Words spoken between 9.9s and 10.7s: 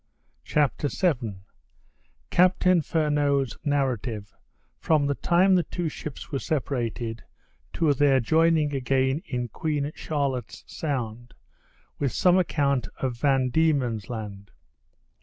Charlotte's